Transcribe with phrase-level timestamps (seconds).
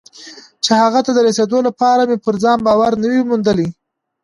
[0.63, 3.67] چې هغه ته د رسېدو لپاره مې پر ځان باور نه وي موندلی.